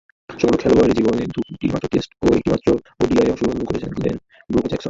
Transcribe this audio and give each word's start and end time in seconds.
সমগ্র 0.33 0.59
খেলোয়াড়ী 0.61 0.93
জীবনে 0.93 1.23
দুইটিমাত্র 1.35 1.91
টেস্ট 1.93 2.11
ও 2.21 2.35
একটিমাত্র 2.35 2.67
ওডিআইয়ে 3.01 3.31
অংশগ্রহণ 3.33 3.63
করেছেন 3.65 3.91
গ্লেন 3.91 4.15
ব্রুক-জ্যাকসন। 4.49 4.79